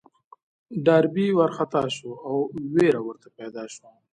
[0.85, 2.35] ډاربي وارخطا شو او
[2.73, 3.89] وېره ورته پيدا شوه.